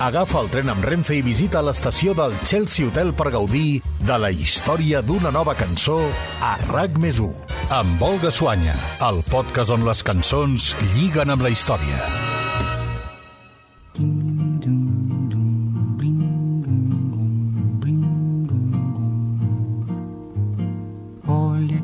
Agafa 0.00 0.40
el 0.40 0.46
tren 0.48 0.70
amb 0.72 0.84
Renfe 0.88 1.18
i 1.18 1.20
visita 1.20 1.60
l'estació 1.60 2.14
del 2.16 2.32
Chelsea 2.40 2.86
Hotel 2.88 3.10
per 3.12 3.26
gaudir 3.34 3.82
de 4.00 4.16
la 4.16 4.30
història 4.32 5.02
d'una 5.04 5.28
nova 5.28 5.52
cançó 5.52 5.98
a 6.40 6.54
RAC 6.70 6.96
més 7.02 7.20
1. 7.20 7.28
Amb 7.76 8.00
Olga 8.08 8.32
Suanya, 8.32 8.72
el 9.10 9.20
podcast 9.28 9.76
on 9.76 9.84
les 9.84 10.00
cançons 10.00 10.70
lliguen 10.94 11.36
amb 11.36 11.44
la 11.44 11.52
història. 11.52 12.00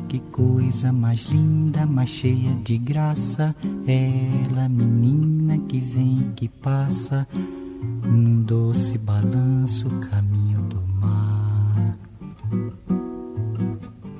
Que 0.07 0.21
coisa 0.31 0.93
mais 0.93 1.25
linda, 1.25 1.85
mais 1.85 2.09
cheia 2.09 2.55
de 2.63 2.77
graça. 2.77 3.53
Ela, 3.85 4.69
menina 4.69 5.57
que 5.67 5.81
vem, 5.81 6.31
que 6.33 6.47
passa, 6.47 7.27
num 8.07 8.43
doce 8.43 8.97
balanço, 8.97 9.89
caminho 10.09 10.61
do 10.69 10.81
mar. 10.99 11.97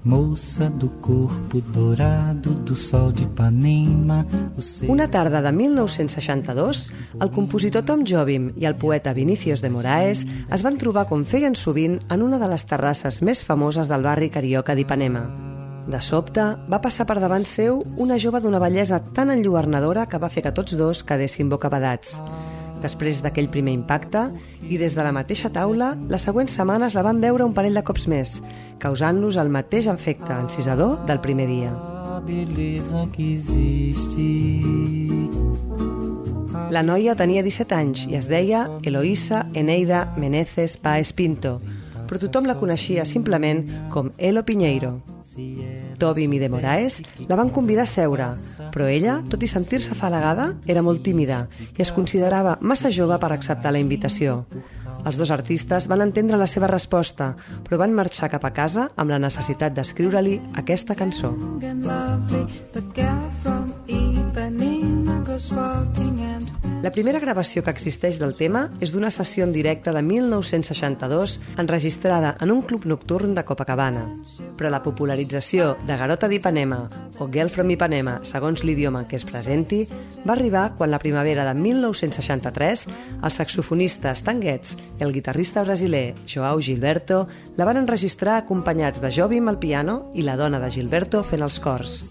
Moça 0.03 0.70
do 0.70 0.88
corpo 1.02 1.59
dourado 1.73 2.52
do 2.52 2.75
sol 2.75 3.11
de 3.11 3.23
Ipanema. 3.23 4.25
Una 4.88 5.08
tarda 5.08 5.41
de 5.41 5.52
1962, 5.52 6.94
el 7.20 7.31
compositor 7.31 7.84
Tom 7.84 8.05
Jobim 8.08 8.53
i 8.55 8.66
el 8.66 8.77
poeta 8.80 9.11
Vinicius 9.11 9.61
de 9.61 9.70
Moraes 9.70 10.23
es 10.23 10.63
van 10.63 10.80
trobar 10.80 11.08
com 11.11 11.25
feien 11.25 11.55
sovint 11.55 11.99
en 12.08 12.23
una 12.23 12.39
de 12.39 12.47
les 12.47 12.63
terrasses 12.63 13.19
més 13.22 13.44
famoses 13.44 13.91
del 13.91 14.08
barri 14.08 14.31
carioca 14.31 14.75
d'Ipanema. 14.75 15.27
De 15.88 15.99
sobte, 16.03 16.44
va 16.67 16.81
passar 16.83 17.05
per 17.08 17.19
davant 17.19 17.44
seu 17.47 17.83
una 17.95 18.17
jove 18.19 18.39
d'una 18.44 18.59
bellesa 18.63 18.99
tan 19.16 19.31
enlluernadora 19.31 20.08
que 20.08 20.19
va 20.19 20.31
fer 20.31 20.44
que 20.44 20.55
tots 20.55 20.75
dos 20.80 21.03
quedessin 21.03 21.52
bocabadats. 21.52 22.16
Després 22.81 23.23
d'aquell 23.26 23.49
primer 23.49 23.73
impacte, 23.73 24.27
i 24.62 24.77
des 24.77 24.94
de 24.94 25.04
la 25.04 25.13
mateixa 25.16 25.49
taula, 25.54 25.95
les 26.09 26.22
següents 26.22 26.54
setmanes 26.59 26.94
la 26.94 27.03
van 27.05 27.22
veure 27.23 27.45
un 27.45 27.55
parell 27.58 27.78
de 27.78 27.84
cops 27.84 28.08
més, 28.11 28.38
causant-los 28.80 29.39
el 29.42 29.50
mateix 29.50 29.89
efecte 29.89 30.34
encisador 30.36 31.00
del 31.09 31.22
primer 31.23 31.47
dia. 31.50 31.73
La 36.67 36.84
noia 36.84 37.16
tenia 37.16 37.44
17 37.45 37.75
anys 37.75 38.06
i 38.11 38.17
es 38.19 38.28
deia 38.28 38.66
Eloísa 38.84 39.45
Eneida 39.53 40.06
Menezes 40.17 40.78
Paes 40.78 41.14
Pinto, 41.14 41.58
però 42.08 42.19
tothom 42.22 42.47
la 42.47 42.58
coneixia 42.59 43.06
simplement 43.06 43.66
com 43.94 44.12
Elo 44.17 44.44
Piñeiro. 44.44 44.97
Tobim 45.97 46.33
i 46.33 46.39
de 46.39 46.49
Moraes 46.49 47.02
la 47.27 47.38
van 47.39 47.49
convidar 47.53 47.88
a 47.88 47.91
seure, 47.91 48.30
però 48.73 48.88
ella, 48.89 49.19
tot 49.30 49.44
i 49.44 49.49
sentir-se 49.49 49.94
afalagada, 49.95 50.52
era 50.69 50.83
molt 50.85 51.03
tímida 51.05 51.45
i 51.73 51.81
es 51.81 51.94
considerava 51.95 52.57
massa 52.61 52.91
jove 52.94 53.17
per 53.21 53.31
acceptar 53.33 53.73
la 53.73 53.81
invitació. 53.81 54.44
Els 55.07 55.17
dos 55.17 55.31
artistes 55.31 55.88
van 55.88 56.03
entendre 56.03 56.39
la 56.39 56.49
seva 56.49 56.69
resposta, 56.71 57.33
però 57.63 57.81
van 57.83 57.95
marxar 57.95 58.31
cap 58.33 58.45
a 58.45 58.53
casa 58.53 58.89
amb 58.95 59.13
la 59.13 59.21
necessitat 59.21 59.77
d'escriure-li 59.77 60.39
aquesta 60.63 60.95
cançó. 60.95 61.33
lovely. 61.88 63.56
La 66.83 66.92
primera 66.92 67.17
gravació 67.17 67.64
que 67.66 67.72
existeix 67.73 68.20
del 68.22 68.36
tema 68.38 68.67
és 68.86 68.92
d'una 68.94 69.09
sessió 69.09 69.47
en 69.47 69.53
directe 69.53 69.89
de 69.92 70.02
1962 70.06 71.39
enregistrada 71.58 72.36
en 72.39 72.52
un 72.53 72.61
club 72.61 72.86
nocturn 72.86 73.34
de 73.34 73.44
Copacabana. 73.44 74.03
Però 74.59 74.69
la 74.69 74.84
popularització 74.86 75.72
de 75.89 75.97
Garota 75.97 76.30
d'Ipanema 76.30 76.84
o 77.17 77.28
Girl 77.34 77.50
from 77.50 77.73
Ipanema, 77.73 78.19
segons 78.22 78.61
l'idioma 78.61 79.02
en 79.02 79.09
què 79.09 79.17
es 79.17 79.25
presenti, 79.25 79.88
va 80.22 80.36
arribar 80.36 80.67
quan 80.78 80.94
la 80.94 81.02
primavera 81.02 81.47
de 81.50 81.56
1963 81.58 82.86
el 83.23 83.34
saxofonista 83.34 84.14
Stan 84.14 84.41
Getz 84.44 84.75
i 85.00 85.08
el 85.08 85.16
guitarrista 85.17 85.66
brasiler 85.66 86.14
Joao 86.30 86.62
Gilberto 86.62 87.25
la 87.58 87.66
van 87.66 87.81
enregistrar 87.81 88.38
acompanyats 88.38 89.02
de 89.02 89.09
Jobim 89.09 89.50
al 89.50 89.58
piano 89.58 90.12
i 90.14 90.22
la 90.22 90.38
dona 90.38 90.62
de 90.62 90.69
Gilberto 90.69 91.25
fent 91.25 91.41
els 91.41 91.57
cors. 91.59 92.03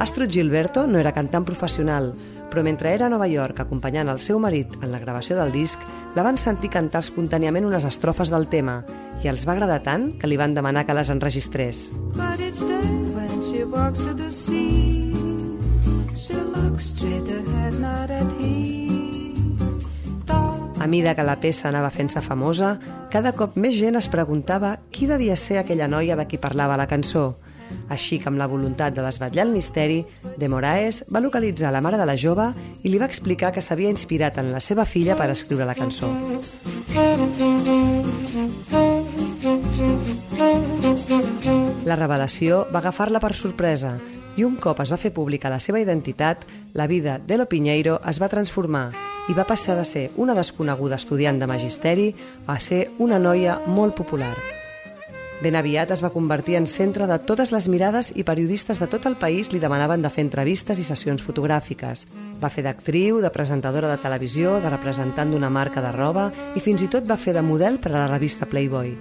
Astrid 0.00 0.30
Gilberto 0.30 0.86
no 0.86 0.98
era 0.98 1.12
cantant 1.12 1.44
professional, 1.44 2.14
però 2.48 2.62
mentre 2.64 2.94
era 2.94 3.04
a 3.06 3.12
Nova 3.12 3.26
York 3.28 3.60
acompanyant 3.60 4.08
el 4.08 4.18
seu 4.24 4.38
marit 4.40 4.72
en 4.80 4.88
la 4.94 4.98
gravació 4.98 5.36
del 5.36 5.52
disc, 5.52 5.78
la 6.16 6.24
van 6.24 6.40
sentir 6.40 6.70
cantar 6.72 7.02
espontàniament 7.04 7.66
unes 7.68 7.84
estrofes 7.84 8.32
del 8.32 8.48
tema 8.48 8.78
i 9.20 9.28
els 9.28 9.44
va 9.44 9.52
agradar 9.52 9.82
tant 9.84 10.06
que 10.16 10.30
li 10.30 10.38
van 10.40 10.56
demanar 10.56 10.86
que 10.88 10.96
les 10.96 11.10
enregistrés. 11.12 11.92
but 12.16 12.40
each 12.40 12.60
day 12.64 12.88
when 13.12 13.42
she 13.44 13.62
walks 13.62 14.00
to 14.00 14.14
the 14.16 14.30
sea, 14.32 15.12
she 16.16 16.34
looks 16.56 16.96
straight 16.96 17.28
ahead, 17.28 17.74
not 17.78 18.10
at. 18.10 18.26
Thought 20.24 20.80
A 20.80 20.86
mida 20.86 21.14
que 21.14 21.22
la 21.22 21.36
peça 21.40 21.68
anava 21.68 21.90
fent-se 21.90 22.22
famosa, 22.24 22.78
cada 23.12 23.32
cop 23.36 23.56
més 23.60 23.76
gent 23.76 24.00
es 24.00 24.08
preguntava 24.08 24.78
qui 24.90 25.06
devia 25.06 25.36
ser 25.36 25.58
aquella 25.58 25.88
noia 25.88 26.16
de 26.16 26.24
qui 26.26 26.38
parlava 26.38 26.80
la 26.80 26.88
cançó. 26.88 27.36
Així 27.88 28.18
que 28.20 28.28
amb 28.30 28.38
la 28.38 28.48
voluntat 28.50 28.94
de 28.94 29.04
desvetllar 29.04 29.46
el 29.46 29.54
misteri, 29.54 30.04
De 30.38 30.48
Moraes 30.48 31.02
va 31.12 31.20
localitzar 31.20 31.72
la 31.72 31.80
mare 31.80 31.98
de 31.98 32.06
la 32.06 32.16
jove 32.16 32.50
i 32.82 32.88
li 32.88 32.98
va 32.98 33.08
explicar 33.10 33.52
que 33.52 33.62
s'havia 33.62 33.90
inspirat 33.90 34.38
en 34.38 34.52
la 34.52 34.60
seva 34.60 34.86
filla 34.86 35.16
per 35.16 35.30
escriure 35.30 35.66
la 35.66 35.74
cançó. 35.74 36.08
La 41.84 41.96
revelació 41.96 42.64
va 42.70 42.80
agafar-la 42.80 43.20
per 43.20 43.34
sorpresa 43.34 43.96
i 44.36 44.44
un 44.46 44.56
cop 44.62 44.78
es 44.80 44.92
va 44.92 44.98
fer 45.00 45.10
pública 45.12 45.50
la 45.52 45.58
seva 45.60 45.80
identitat, 45.82 46.44
la 46.74 46.86
vida 46.86 47.18
d'Elo 47.18 47.48
Piñeiro 47.50 47.98
es 48.08 48.20
va 48.22 48.30
transformar 48.32 48.86
i 49.28 49.36
va 49.36 49.46
passar 49.48 49.76
de 49.78 49.84
ser 49.84 50.06
una 50.16 50.34
desconeguda 50.38 51.00
estudiant 51.00 51.42
de 51.42 51.50
magisteri 51.50 52.08
a 52.46 52.58
ser 52.60 52.86
una 52.98 53.18
noia 53.18 53.60
molt 53.66 53.98
popular. 53.98 54.59
Ben 55.40 55.56
aviat 55.56 55.88
es 55.94 56.02
va 56.04 56.10
convertir 56.12 56.58
en 56.58 56.66
centre 56.68 57.06
de 57.08 57.16
totes 57.24 57.48
les 57.54 57.64
mirades 57.72 58.10
i 58.12 58.26
periodistes 58.28 58.76
de 58.76 58.86
tot 58.92 59.06
el 59.08 59.14
país 59.16 59.48
li 59.54 59.60
demanaven 59.62 60.02
de 60.04 60.10
fer 60.12 60.26
entrevistes 60.26 60.78
i 60.78 60.84
sessions 60.84 61.22
fotogràfiques. 61.24 62.02
Va 62.42 62.50
fer 62.52 62.66
d'actriu, 62.66 63.22
de 63.24 63.30
presentadora 63.32 63.88
de 63.88 63.96
televisió, 64.02 64.58
de 64.60 64.68
representant 64.68 65.32
d'una 65.32 65.48
marca 65.48 65.80
de 65.80 65.92
roba 65.96 66.26
i 66.56 66.60
fins 66.60 66.84
i 66.84 66.90
tot 66.92 67.08
va 67.08 67.16
fer 67.16 67.32
de 67.32 67.42
model 67.46 67.78
per 67.80 67.94
a 67.94 68.02
la 68.02 68.10
revista 68.10 68.44
Playboy. 68.44 68.92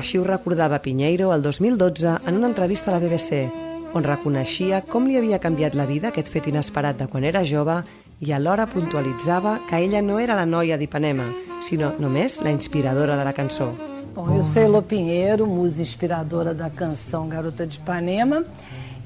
Així 0.00 0.16
ho 0.16 0.24
recordava 0.24 0.80
Pinheiro 0.80 1.34
el 1.34 1.44
2012 1.44 2.16
en 2.24 2.40
una 2.40 2.48
entrevista 2.48 2.88
a 2.88 2.96
la 2.96 3.02
BBC, 3.04 3.44
on 3.92 4.08
reconeixia 4.08 4.80
com 4.88 5.04
li 5.04 5.18
havia 5.20 5.40
canviat 5.42 5.76
la 5.76 5.88
vida 5.90 6.08
aquest 6.08 6.32
fet 6.32 6.48
inesperat 6.48 6.96
de 6.96 7.10
quan 7.12 7.28
era 7.28 7.44
jove 7.44 7.82
i 8.24 8.32
alhora 8.32 8.66
puntualitzava 8.72 9.58
que 9.68 9.84
ella 9.84 10.00
no 10.00 10.16
era 10.18 10.36
la 10.38 10.48
noia 10.48 10.80
d'Ipanema, 10.80 11.28
sinó 11.60 11.92
només 11.98 12.40
la 12.40 12.56
inspiradora 12.56 13.20
de 13.20 13.28
la 13.28 13.36
cançó. 13.36 13.72
Bom, 14.18 14.34
eu 14.34 14.42
sou 14.42 14.60
Elo 14.60 14.82
Pinheiro, 14.82 15.46
musa 15.46 15.80
inspiradora 15.80 16.52
da 16.52 16.68
canção 16.68 17.28
Garota 17.28 17.64
de 17.64 17.76
Ipanema, 17.76 18.44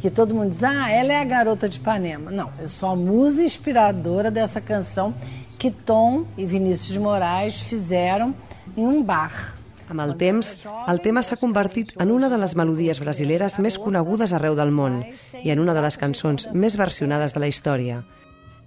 que 0.00 0.11
todo 0.11 0.34
mundo 0.34 0.53
diz, 0.53 0.65
ah, 0.65 0.91
ela 0.91 1.12
é 1.12 1.21
a 1.21 1.25
Garota 1.25 1.69
de 1.69 1.77
Ipanema. 1.77 2.31
Não, 2.31 2.49
eu 2.59 2.67
sou 2.67 2.89
a 2.89 2.97
musa 2.97 3.45
inspiradora 3.45 4.31
dessa 4.31 4.59
canção 4.59 5.12
que 5.59 5.71
Tom 5.71 6.25
e 6.39 6.47
Vinícius 6.47 6.95
de 6.95 6.99
Moraes 6.99 7.61
fizeram 7.61 8.34
em 8.75 8.87
um 8.87 9.03
bar. 9.03 9.59
Amb 9.91 10.00
el 10.00 10.15
temps, 10.17 10.55
el 10.89 11.03
tema 11.05 11.21
s'ha 11.21 11.37
convertit 11.37 11.93
en 12.00 12.09
una 12.11 12.33
de 12.33 12.41
les 12.41 12.56
melodies 12.56 12.97
brasileres 12.97 13.59
més 13.61 13.77
conegudes 13.77 14.33
arreu 14.33 14.56
del 14.56 14.73
món 14.73 15.03
i 15.44 15.53
en 15.53 15.61
una 15.61 15.77
de 15.77 15.84
les 15.84 16.00
cançons 16.00 16.49
més 16.55 16.73
versionades 16.73 17.37
de 17.37 17.44
la 17.44 17.53
història. 17.53 18.00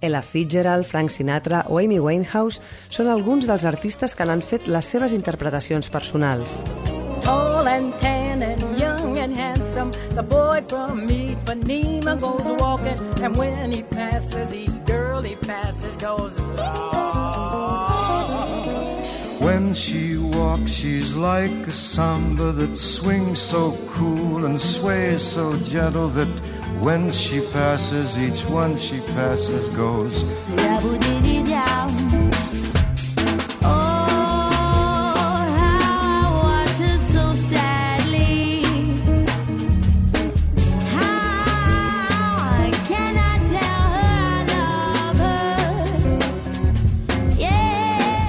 Ella 0.00 0.22
Fitzgerald, 0.22 0.86
Frank 0.86 1.10
Sinatra 1.10 1.64
o 1.68 1.80
Amy 1.80 1.98
Winehouse 1.98 2.60
són 2.90 3.08
alguns 3.12 3.46
dels 3.48 3.64
artistes 3.64 4.14
que 4.14 4.26
n'han 4.26 4.44
fet 4.44 4.68
les 4.68 4.92
seves 4.92 5.16
interpretacions 5.16 5.88
personals. 5.88 6.62
tall 7.26 7.66
and 7.66 7.92
tan 7.98 8.42
and 8.42 8.78
young 8.78 9.18
and 9.18 9.34
handsome. 9.34 9.90
The 10.10 10.22
boy 10.22 10.62
from 10.68 11.08
Ipanema 11.08 12.14
goes 12.20 12.46
walking, 12.60 12.98
and 13.22 13.36
when 13.36 13.72
he 13.72 13.82
passes, 13.82 14.54
each 14.54 14.84
girl 14.84 15.22
he 15.22 15.34
passes 15.34 15.96
goes. 15.96 16.34
When 19.40 19.74
she 19.74 20.16
walks, 20.16 20.70
she's 20.72 21.14
like 21.14 21.66
a 21.66 21.72
samba 21.72 22.52
that 22.52 22.76
swings 22.76 23.38
so 23.40 23.76
cool 23.88 24.44
and 24.44 24.60
sways 24.60 25.22
so 25.22 25.56
gentle 25.58 26.08
that 26.08 26.32
when 26.80 27.12
she 27.12 27.40
passes, 27.52 28.18
each 28.18 28.44
one 28.46 28.76
she 28.76 29.00
passes 29.14 29.68
goes. 29.70 30.24
I 30.58 30.78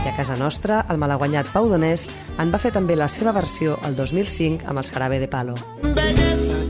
a 0.07 0.15
casa 0.15 0.35
nostra, 0.35 0.85
el 0.89 0.97
malaguanyat 0.97 1.51
Pau 1.53 1.67
Donés 1.69 2.07
en 2.39 2.49
va 2.53 2.57
fer 2.57 2.71
també 2.73 2.95
la 2.95 3.09
seva 3.11 3.33
versió 3.35 3.77
el 3.85 3.95
2005 3.99 4.65
amb 4.65 4.81
els 4.81 4.93
Jarabe 4.93 5.19
de 5.19 5.27
Palo. 5.27 5.53
Belleza 5.83 6.26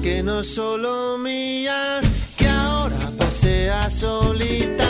que 0.07 0.23
no 0.23 0.41
solo 0.41 1.17
mía, 1.17 1.99
que 2.37 2.47
ahora 2.47 3.11
pasea 3.17 3.89
solita. 3.89 4.87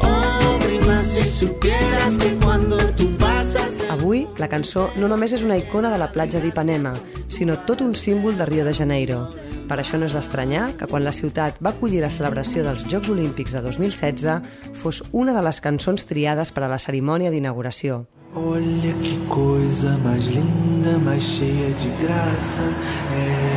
Oh, 0.00 0.58
prima, 0.64 1.02
si 1.04 1.22
supieras 1.28 2.16
que 2.16 2.30
cuando 2.42 2.78
tú 2.96 3.14
pasas... 3.18 3.84
Avui, 3.90 4.26
la 4.38 4.48
cançó 4.48 4.88
no 4.96 5.10
només 5.12 5.34
és 5.36 5.44
una 5.44 5.58
icona 5.60 5.90
de 5.92 6.00
la 6.00 6.08
platja 6.14 6.40
d'Ipanema, 6.40 6.94
sinó 7.28 7.58
tot 7.68 7.84
un 7.84 7.92
símbol 7.92 8.38
de 8.40 8.48
Rio 8.48 8.64
de 8.64 8.72
Janeiro. 8.72 9.26
Per 9.68 9.76
això 9.76 10.00
no 10.00 10.08
és 10.08 10.16
d'estranyar 10.16 10.70
que 10.80 10.88
quan 10.88 11.04
la 11.04 11.12
ciutat 11.12 11.60
va 11.60 11.74
acollir 11.76 12.00
la 12.00 12.10
celebració 12.10 12.64
dels 12.64 12.88
Jocs 12.88 13.12
Olímpics 13.12 13.52
de 13.52 13.60
2016 13.68 14.80
fos 14.80 15.04
una 15.12 15.36
de 15.36 15.44
les 15.44 15.60
cançons 15.60 16.08
triades 16.08 16.56
per 16.56 16.64
a 16.64 16.72
la 16.72 16.80
cerimònia 16.80 17.28
d'inauguració. 17.34 18.06
Olha 18.32 18.96
que 19.04 19.12
coisa 19.28 19.92
mais 20.00 20.32
linda, 20.32 20.96
mais 21.04 21.20
cheia 21.36 21.68
de 21.84 21.90
graça, 22.00 22.70
é 23.12 23.51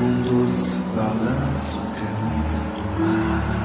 num 0.00 0.22
doce 0.22 0.78
balanço 0.96 1.78
caminho 1.98 2.60
do 2.74 2.84
mar. 3.00 3.60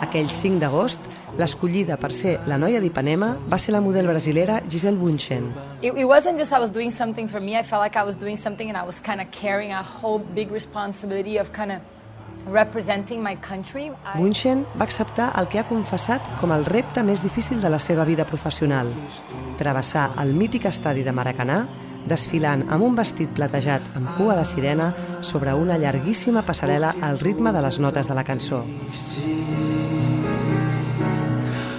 Aquell 0.00 0.30
5 0.30 0.58
d'agost, 0.58 1.00
l'escollida 1.36 1.98
per 2.00 2.12
ser 2.14 2.38
la 2.48 2.56
noia 2.56 2.80
d'Ipanema 2.80 3.34
va 3.50 3.58
ser 3.58 3.74
la 3.74 3.80
model 3.84 4.06
brasilera 4.08 4.62
Giselle 4.70 4.96
Bunchen. 4.96 5.50
It, 5.82 5.92
it 5.96 6.06
wasn't 6.06 6.38
just 6.38 6.52
I 6.52 6.60
was 6.60 6.70
doing 6.70 6.90
something 6.90 7.28
for 7.28 7.40
me. 7.40 7.58
I 7.58 7.62
felt 7.62 7.82
like 7.82 7.98
I 7.98 8.04
was 8.04 8.16
doing 8.16 8.38
something 8.38 8.68
and 8.70 8.78
I 8.78 8.86
was 8.86 9.00
kind 9.00 9.20
of 9.20 9.28
carrying 9.30 9.72
a 9.72 9.82
whole 9.82 10.20
big 10.34 10.50
responsibility 10.50 11.38
of 11.38 11.52
kind 11.52 11.72
of 11.72 11.80
representing 12.46 13.22
my 13.22 13.36
country. 13.36 13.90
I, 14.04 14.18
Bunchen 14.18 14.64
va 14.78 14.84
acceptar 14.84 15.32
el 15.36 15.48
que 15.48 15.58
ha 15.60 15.68
confessat 15.68 16.22
com 16.40 16.52
el 16.52 16.64
repte 16.64 17.02
més 17.02 17.20
difícil 17.22 17.60
de 17.60 17.68
la 17.68 17.78
seva 17.78 18.04
vida 18.04 18.24
professional, 18.24 18.92
travessar 19.58 20.12
el 20.22 20.32
mític 20.36 20.70
estadi 20.72 21.04
de 21.04 21.12
Maracanà 21.12 21.64
desfilant 22.08 22.66
amb 22.68 22.84
un 22.86 22.94
vestit 22.98 23.32
platejat 23.36 23.86
amb 23.94 24.10
cua 24.18 24.36
de 24.38 24.44
sirena 24.48 24.92
sobre 25.22 25.54
una 25.54 25.78
llarguíssima 25.78 26.44
passarel·la 26.46 26.94
al 27.00 27.18
ritme 27.20 27.52
de 27.52 27.62
les 27.64 27.80
notes 27.80 28.08
de 28.08 28.14
la 28.14 28.24
cançó. 28.24 28.64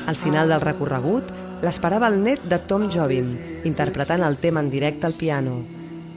Al 0.05 0.15
final 0.15 0.49
del 0.49 0.61
recorregut, 0.61 1.31
l'esperava 1.65 2.09
el 2.11 2.19
net 2.21 2.43
de 2.45 2.59
Tom 2.69 2.89
Jobim, 2.91 3.33
interpretant 3.65 4.23
el 4.25 4.37
tema 4.37 4.61
en 4.61 4.69
directe 4.69 5.07
al 5.07 5.17
piano. 5.17 5.63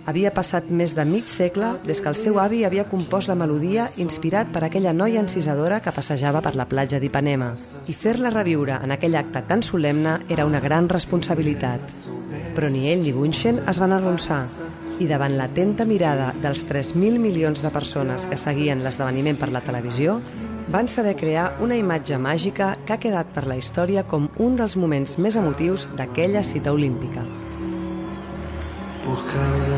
Havia 0.09 0.31
passat 0.33 0.71
més 0.73 0.95
de 0.97 1.05
mig 1.05 1.29
segle 1.29 1.75
des 1.85 1.99
que 2.01 2.09
el 2.09 2.17
seu 2.17 2.39
avi 2.41 2.63
havia 2.65 2.87
compost 2.89 3.29
la 3.29 3.37
melodia 3.37 3.91
inspirat 4.01 4.49
per 4.55 4.63
aquella 4.65 4.95
noia 4.97 5.21
encisadora 5.21 5.83
que 5.85 5.93
passejava 5.93 6.41
per 6.41 6.55
la 6.57 6.65
platja 6.71 7.01
d'Ipanema. 7.01 7.51
I 7.93 7.93
fer-la 7.93 8.33
reviure 8.33 8.79
en 8.81 8.95
aquell 8.97 9.19
acte 9.21 9.45
tan 9.51 9.63
solemne 9.63 10.17
era 10.33 10.47
una 10.49 10.65
gran 10.65 10.89
responsabilitat. 10.89 11.93
Però 12.59 12.67
ni 12.75 12.89
ell 12.91 13.05
ni 13.07 13.13
Bunchen 13.15 13.61
es 13.71 13.79
van 13.79 13.93
arronsar 13.95 14.41
i 14.99 15.07
davant 15.07 15.37
l'atenta 15.39 15.85
mirada 15.87 16.33
dels 16.43 16.65
3.000 16.67 17.21
milions 17.23 17.63
de 17.63 17.71
persones 17.71 18.25
que 18.27 18.35
seguien 18.35 18.83
l'esdeveniment 18.83 19.39
per 19.39 19.53
la 19.55 19.63
televisió, 19.63 20.17
van 20.67 20.91
saber 20.91 21.15
crear 21.21 21.53
una 21.63 21.79
imatge 21.79 22.19
màgica 22.19 22.73
que 22.83 22.97
ha 22.97 22.99
quedat 22.99 23.31
per 23.31 23.47
la 23.47 23.55
història 23.61 24.03
com 24.11 24.27
un 24.43 24.59
dels 24.59 24.75
moments 24.75 25.15
més 25.23 25.39
emotius 25.39 25.87
d'aquella 25.95 26.43
cita 26.43 26.75
olímpica. 26.75 27.23
Por 29.07 29.23
causa 29.31 29.78